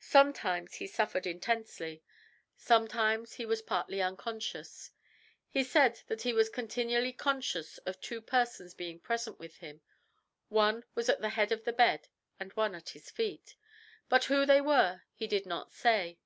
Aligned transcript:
Sometimes 0.00 0.74
he 0.74 0.86
suffered 0.86 1.26
intensely; 1.26 2.02
sometimes 2.58 3.36
he 3.36 3.46
was 3.46 3.62
partly 3.62 4.02
unconscious. 4.02 4.90
He 5.48 5.64
said 5.64 6.02
that 6.08 6.20
he 6.20 6.34
was 6.34 6.50
continually 6.50 7.14
conscious 7.14 7.78
of 7.86 7.98
two 7.98 8.20
persons 8.20 8.74
being 8.74 9.00
present 9.00 9.38
with 9.38 9.56
him. 9.56 9.80
One 10.50 10.84
was 10.94 11.08
at 11.08 11.22
the 11.22 11.30
head 11.30 11.52
of 11.52 11.64
his 11.64 11.74
bed 11.74 12.08
and 12.38 12.52
one 12.52 12.74
at 12.74 12.90
his 12.90 13.08
feet. 13.10 13.56
But 14.10 14.24
who 14.24 14.44
they 14.44 14.60
were 14.60 15.04
he 15.14 15.26
did 15.26 15.46
not 15.46 15.72
say. 15.72 16.18